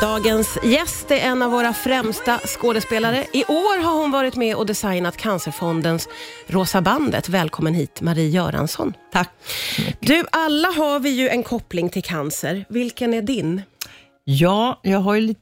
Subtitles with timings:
[0.00, 3.26] Dagens gäst är en av våra främsta skådespelare.
[3.32, 6.08] I år har hon varit med och designat Cancerfondens
[6.46, 7.28] Rosa bandet.
[7.28, 8.92] Välkommen hit Marie Göransson.
[9.12, 9.30] Tack.
[10.00, 12.64] Du, alla har vi ju en koppling till cancer.
[12.68, 13.62] Vilken är din?
[14.24, 15.34] Ja, jag har ju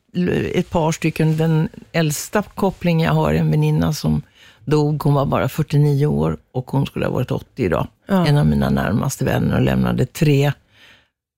[0.55, 1.36] ett par stycken.
[1.36, 4.23] Den äldsta kopplingen jag har är en väninna som
[4.64, 5.02] dog.
[5.02, 7.86] Hon var bara 49 år och hon skulle ha varit 80 idag.
[8.09, 8.27] Ja.
[8.27, 10.52] En av mina närmaste vänner och lämnade tre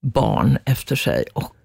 [0.03, 1.25] barn efter sig.
[1.35, 1.55] Och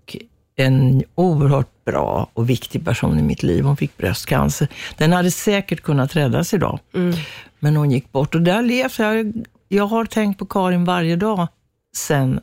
[0.66, 3.64] en oerhört bra och viktig person i mitt liv.
[3.64, 4.68] Hon fick bröstcancer.
[4.98, 7.16] Den hade säkert kunnat räddas idag, mm.
[7.60, 8.36] men hon gick bort.
[8.36, 9.34] Och där levt jag.
[9.68, 11.48] Jag har tänkt på Karin varje dag
[11.96, 12.40] sen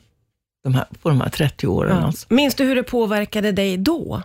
[0.65, 1.97] de här, på de här 30 åren.
[1.97, 2.07] Ja.
[2.07, 2.27] Alltså.
[2.29, 4.23] Minns du hur det påverkade dig då?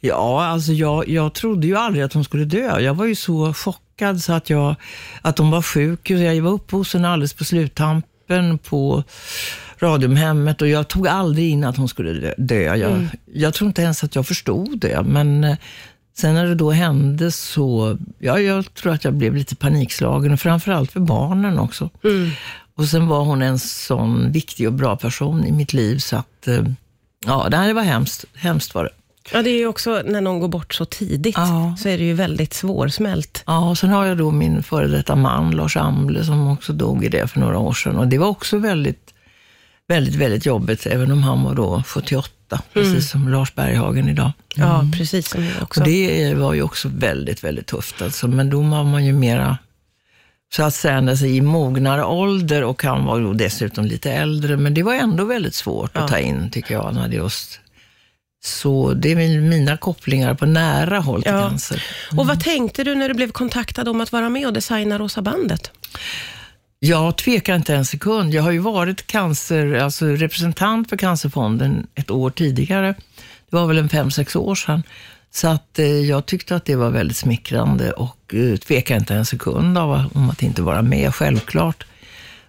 [0.00, 2.80] Ja, alltså jag, jag trodde ju aldrig att hon skulle dö.
[2.80, 4.74] Jag var ju så chockad så att, jag,
[5.22, 6.10] att hon var sjuk.
[6.10, 9.04] Jag var uppe hos henne alldeles på sluttampen på
[9.80, 12.76] Radiumhemmet och jag tog aldrig in att hon skulle dö.
[12.76, 13.08] Jag, mm.
[13.32, 15.56] jag tror inte ens att jag förstod det, men eh,
[16.16, 20.40] sen när det då hände så, ja, jag tror att jag blev lite panikslagen, och
[20.40, 21.90] framförallt för barnen också.
[22.04, 22.30] Mm.
[22.74, 26.48] Och sen var hon en sån viktig och bra person i mitt liv, så att,
[26.48, 26.64] eh,
[27.26, 28.24] ja, det var hemskt.
[28.34, 28.90] Hemskt var det.
[29.32, 31.76] Ja, det är ju också när någon går bort så tidigt, ja.
[31.78, 33.42] så är det ju väldigt svårsmält.
[33.46, 37.04] Ja, och sen har jag då min före detta man, Lars Amble, som också dog
[37.04, 37.96] i det för några år sedan.
[37.96, 39.14] Och det var också väldigt
[39.88, 42.62] väldigt, väldigt jobbigt, även om han var då 78, mm.
[42.72, 44.32] precis som Lars Berghagen idag.
[44.56, 44.68] Mm.
[44.68, 45.80] Ja, precis som jag också.
[45.80, 48.02] Och det var ju också väldigt, väldigt tufft.
[48.02, 48.28] Alltså.
[48.28, 49.58] Men då var man ju mera,
[50.54, 54.56] så att säga, alltså, i mognare ålder och han var ju dessutom lite äldre.
[54.56, 56.00] Men det var ändå väldigt svårt ja.
[56.00, 57.60] att ta in, tycker jag, när det just
[58.44, 61.48] så det är mina kopplingar på nära håll till ja.
[61.48, 61.84] cancer.
[62.10, 62.18] Mm.
[62.18, 65.22] Och vad tänkte du när du blev kontaktad om att vara med och designa Rosa
[65.22, 65.70] bandet?
[66.80, 68.34] Jag tvekar inte en sekund.
[68.34, 72.94] Jag har ju varit cancer, alltså representant för Cancerfonden ett år tidigare.
[73.50, 74.82] Det var väl en fem, sex år sedan.
[75.30, 79.26] Så att eh, jag tyckte att det var väldigt smickrande och eh, tvekar inte en
[79.26, 81.14] sekund av, om att inte vara med.
[81.14, 81.86] Självklart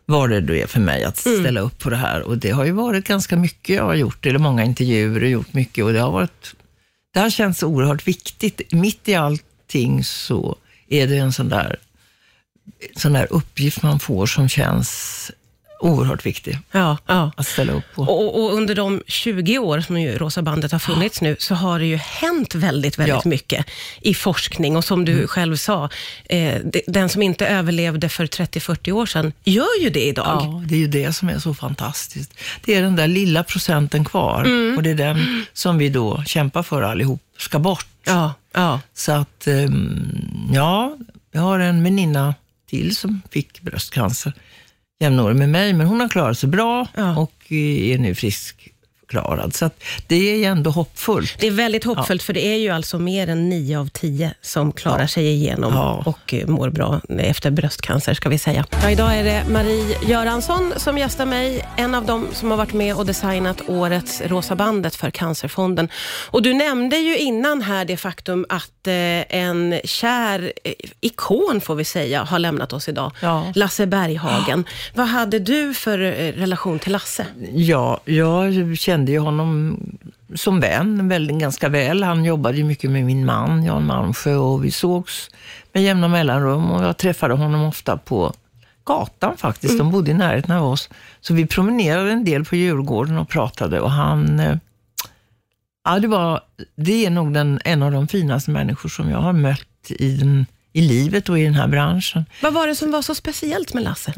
[0.05, 1.39] var det det för mig att mm.
[1.39, 1.63] ställa mm.
[1.63, 2.21] upp på det här.
[2.21, 5.53] Och det har ju varit ganska mycket jag har gjort, eller många intervjuer och gjort
[5.53, 5.83] mycket.
[5.83, 6.55] Och det har varit,
[7.13, 8.71] det har känts oerhört viktigt.
[8.71, 10.55] Mitt i allting så
[10.89, 11.79] är det en sån där
[12.95, 15.31] sån där uppgift man får som känns
[15.79, 17.31] oerhört viktig ja, ja.
[17.35, 18.01] att ställa upp på.
[18.01, 21.79] Och, och, under de 20 år som ju Rosa bandet har funnits nu, så har
[21.79, 23.29] det ju hänt väldigt, väldigt ja.
[23.29, 23.65] mycket
[24.01, 24.77] i forskning.
[24.77, 25.27] Och som du mm.
[25.27, 25.89] själv sa,
[26.25, 30.25] eh, den som inte överlevde för 30-40 år sedan, gör ju det idag.
[30.25, 32.33] Ja, det är ju det som är så fantastiskt.
[32.65, 34.77] Det är den där lilla procenten kvar mm.
[34.77, 37.87] och det är den som vi då kämpar för allihop, ska bort.
[38.03, 38.81] Ja, ja.
[38.93, 40.97] Så att, ehm, ja,
[41.31, 42.35] jag har en väninna
[42.69, 44.33] till som fick bröstcancer
[44.99, 47.17] jämnårig med mig, men hon har klarat sig bra ja.
[47.17, 48.73] och är nu frisk
[49.09, 49.55] förklarad.
[49.55, 49.69] Så
[50.07, 51.35] det är ändå hoppfullt.
[51.39, 52.25] Det är väldigt hoppfullt, ja.
[52.25, 55.07] för det är ju alltså mer än nio av tio som klarar ja.
[55.07, 56.03] sig igenom ja.
[56.05, 58.65] och mår bra efter bröstcancer, ska vi säga.
[58.83, 62.73] Ja, idag är det Marie Göransson som gästar mig, en av dem som har varit
[62.73, 65.89] med och designat årets Rosa bandet för Cancerfonden.
[66.31, 68.93] Och du nämnde ju innan här det faktum att eh,
[69.35, 73.11] en kär eh, ikon, får vi säga, har lämnat oss idag.
[73.55, 74.65] Lasse Berghagen.
[74.93, 77.25] Vad hade du för eh, relation till Lasse?
[77.53, 79.77] Ja, jag känner kände ju honom
[80.35, 82.03] som vän väldigt, ganska väl.
[82.03, 85.29] Han jobbade ju mycket med min man, Jan Malmsjö, och vi sågs
[85.73, 88.33] med jämna mellanrum och jag träffade honom ofta på
[88.83, 89.73] gatan faktiskt.
[89.73, 89.85] Mm.
[89.85, 90.89] De bodde i närheten av oss.
[91.21, 94.55] Så vi promenerade en del på Djurgården och pratade och han eh,
[95.83, 96.41] Ja, det, var,
[96.75, 100.45] det är nog den, en av de finaste människor som jag har mött i, den,
[100.73, 102.25] i livet och i den här branschen.
[102.41, 104.13] Vad var det som var så speciellt med Lasse?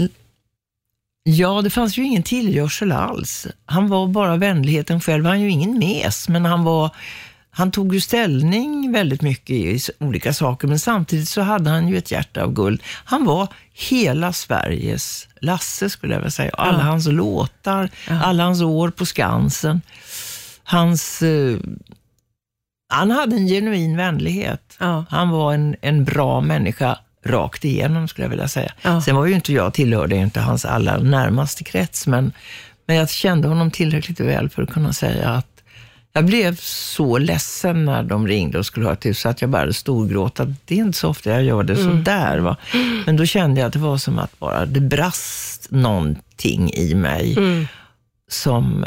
[1.23, 3.47] Ja, det fanns ju ingen tillgörsel alls.
[3.65, 5.25] Han var bara vänligheten själv.
[5.25, 6.95] Han är ju ingen mes, men han var
[7.53, 11.97] han tog ju ställning väldigt mycket i olika saker, men samtidigt så hade han ju
[11.97, 12.83] ett hjärta av guld.
[12.85, 16.51] Han var hela Sveriges Lasse, skulle jag vilja säga.
[16.53, 16.83] Alla ja.
[16.83, 18.21] hans låtar, ja.
[18.23, 19.81] alla hans år på Skansen.
[20.63, 21.21] Hans...
[21.21, 21.57] Eh,
[22.89, 24.77] han hade en genuin vänlighet.
[24.79, 25.05] Ja.
[25.09, 28.73] Han var en, en bra människa rakt igenom skulle jag vilja säga.
[28.81, 29.01] Ja.
[29.01, 32.31] Sen var ju inte jag, tillhörde inte hans allra närmaste krets, men,
[32.85, 35.47] men jag kände honom tillräckligt väl för att kunna säga att
[36.13, 39.49] jag blev så ledsen när de ringde och skulle ha ett hus, så att jag
[39.49, 40.45] började storgråta.
[40.65, 41.85] Det är inte så ofta jag gör det mm.
[41.85, 42.39] sådär.
[42.39, 42.57] Va?
[43.05, 47.37] Men då kände jag att det var som att bara det brast någonting i mig
[47.37, 47.67] mm.
[48.29, 48.85] som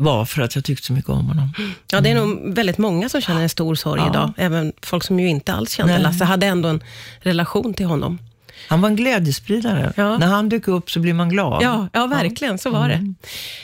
[0.00, 1.52] var för att jag tyckte så mycket om honom.
[1.90, 4.10] Ja, det är nog väldigt många som känner en stor sorg ja.
[4.10, 4.32] idag.
[4.36, 6.02] Även folk som ju inte alls kände Nej.
[6.02, 6.82] Lasse, hade ändå en
[7.20, 8.18] relation till honom.
[8.68, 9.92] Han var en glädjespridare.
[9.96, 10.18] Ja.
[10.18, 11.62] När han dök upp så blir man glad.
[11.62, 12.58] Ja, ja verkligen.
[12.58, 13.14] Så var det.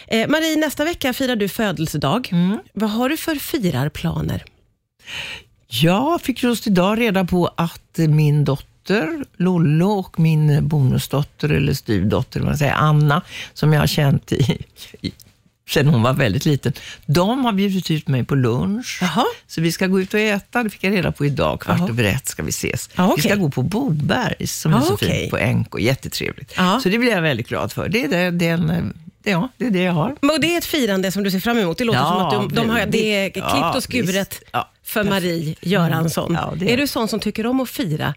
[0.06, 2.30] Eh, Marie, nästa vecka firar du födelsedag.
[2.72, 4.44] Vad har du för firarplaner?
[5.66, 12.40] Jag fick just idag reda på att min dotter Lollo och min bonusdotter, eller styvdotter,
[12.40, 13.22] vad man säger, Anna,
[13.54, 14.64] som jag har känt i,
[15.00, 15.12] i
[15.68, 16.72] sen hon var väldigt liten.
[17.06, 18.98] De har bjudit ut mig på lunch.
[19.00, 19.24] Jaha.
[19.46, 21.60] Så vi ska gå ut och äta, det fick jag reda på idag.
[21.60, 21.88] Kvart Jaha.
[21.88, 22.90] över ett ska vi ses.
[22.94, 23.14] Ja, okej.
[23.16, 25.20] Vi ska gå på Bobergs, som Ja, är så okej.
[25.20, 25.36] fint, på
[25.76, 25.80] NK.
[25.80, 26.52] Jättetrevligt.
[26.56, 26.80] Ja.
[26.82, 27.88] Så det blir jag väldigt glad för.
[27.88, 28.92] Det är den,
[29.24, 30.10] ja, det, är det jag har.
[30.10, 31.78] Och det är ett firande som du ser fram emot.
[31.78, 34.42] Det låter Ja, som att de, de har, det är klippt Ja, och skuret.
[34.52, 36.32] Ja, för Marie Göransson.
[36.40, 38.14] Ja, det är är du sån som tycker om att fira?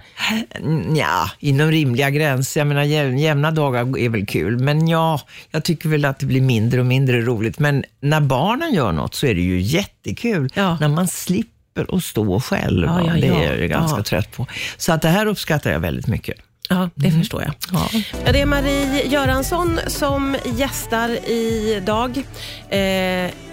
[0.96, 2.60] Ja, inom rimliga gränser.
[2.60, 5.22] Jag menar, jäm- jämna dagar är väl kul, men ja,
[5.52, 7.60] jag tycker väl att det blir mindre och mindre roligt.
[7.60, 10.50] Men när barnen gör något så är det ju jättekul.
[10.56, 12.88] När man slipper att stå själv.
[13.22, 14.48] Det är jag ganska trött på.
[14.78, 16.38] Så att det här uppskattar jag väldigt mycket.
[16.70, 17.54] Ja, det förstår jag.
[17.72, 17.90] Ja.
[18.26, 22.24] Ja, det är Marie Göransson som gästar idag.
[22.70, 22.80] Eh,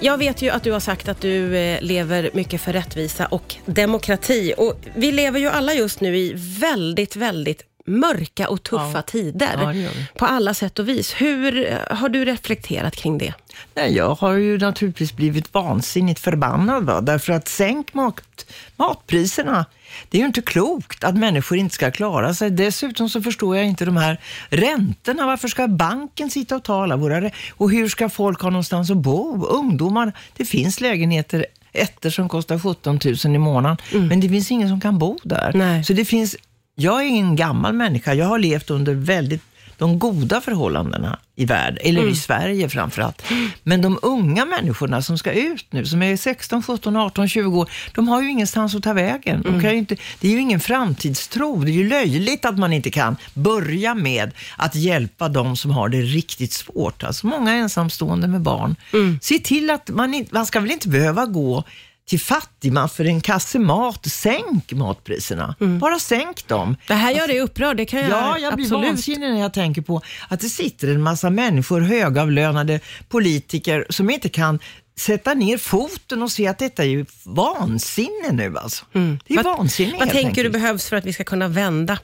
[0.01, 3.55] jag vet ju att du har sagt att du eh, lever mycket för rättvisa och
[3.67, 4.55] demokrati.
[4.57, 9.03] Och vi lever ju alla just nu i väldigt, väldigt mörka och tuffa Ja.
[9.03, 9.59] tider.
[9.63, 9.91] Ja, det.
[10.19, 11.15] På alla sätt och vis.
[11.21, 13.35] Hur eh, har du reflekterat kring det?
[13.75, 16.85] Nej, jag har ju naturligtvis blivit vansinnigt förbannad.
[16.85, 17.01] Va?
[17.01, 18.47] Därför att sänk mat,
[18.77, 19.67] matpriserna.
[20.11, 22.51] Det är ju inte klokt att människor inte ska klara sig.
[22.51, 25.27] Dessutom så förstår jag inte de här räntorna.
[25.27, 28.97] Varför ska banken sitta och tala våra rä- Och hur ska folk ha någonstans att
[28.97, 29.47] bo?
[29.47, 33.77] Ungdomar, det finns lägenheter ettor som kostar 17 000 i månaden,
[34.09, 35.53] men det finns ingen som kan bo där.
[35.55, 35.85] Nej.
[35.85, 36.37] Så det finns,
[36.75, 39.43] jag är en gammal människa, jag har levt under väldigt
[39.79, 43.23] de goda förhållandena i världen, eller i Sverige framförallt.
[43.63, 47.71] Men de unga människorna som ska ut nu, som är 16, 17, 18, 20 år,
[47.95, 49.43] de har ju ingenstans att ta vägen.
[49.43, 51.57] De kan ju inte, det är ju ingen framtidstro.
[51.65, 55.89] Det är ju löjligt att man inte kan börja med att hjälpa de som har
[55.89, 57.05] det riktigt svårt.
[57.05, 58.77] Alltså många ensamstående med barn.
[59.23, 61.65] Se till att man, man ska väl inte behöva gå
[62.09, 64.07] till fattigman för en kasse mat.
[64.07, 65.55] Sänk matpriserna.
[65.81, 66.77] Bara sänk dem.
[66.89, 68.89] Det här gör dig upprörd, det kan jag Ja, jag blir absolut.
[68.89, 74.29] vansinnig när jag tänker på att det sitter en massa människor, högavlönade politiker, som inte
[74.29, 74.59] kan
[74.99, 78.85] sätta ner foten och se att detta är ju vansinne nu alltså.
[78.93, 79.19] Det är Mm.
[79.29, 80.53] Vad- vansinne Vad helt tänker enkelt.
[80.53, 81.99] du behövs för att vi ska kunna vända?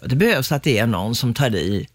[0.00, 1.88] Ja, det behövs att det är någon som tar i,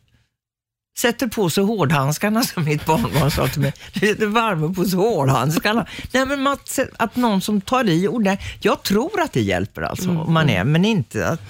[0.97, 3.73] sätter på sig hårdhandskarna som mitt barnbarn sa till mig.
[3.93, 5.85] Lite varma på sig hårdhandskarna.
[6.11, 6.57] Nej, men man,
[6.97, 8.49] att någon som tar i ordentligt.
[8.59, 11.41] Jag tror att det hjälper alltså, om man är, men inte att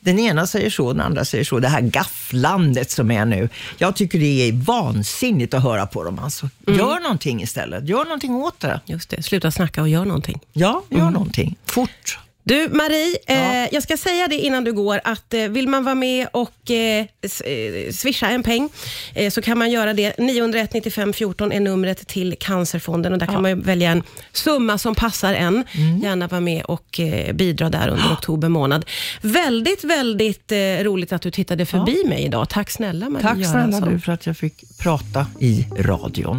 [0.00, 1.58] den ena säger så, den andra säger så.
[1.58, 3.48] Det här gafflandet som är nu.
[3.78, 6.18] Jag tycker det är vansinnigt att höra på dem.
[6.18, 6.48] Alltså.
[6.66, 7.88] Gör någonting istället.
[7.88, 8.80] Gör någonting åt det.
[8.84, 10.40] Just det, sluta snacka och gör någonting.
[10.52, 11.56] Ja, gör någonting.
[11.66, 12.18] Fort.
[12.48, 13.34] Du Marie, Ja.
[13.34, 16.70] eh, jag ska säga det innan du går att eh, vill man vara med och
[16.70, 17.00] eh,
[17.44, 18.68] eh, swisha en peng
[19.14, 20.18] eh, så kan man göra det.
[20.18, 24.02] 901 95 14 är numret till Cancerfonden och där kan man välja en
[24.32, 25.64] summa som passar en.
[25.72, 25.98] Mm.
[25.98, 28.84] Gärna vara med och eh, bidra där under oktober månad.
[29.20, 32.48] Väldigt, väldigt eh, roligt att du tittade förbi mig idag.
[32.48, 33.92] Tack snälla Marie Tack snälla Göransson.
[33.92, 36.36] du för att jag fick prata i radion.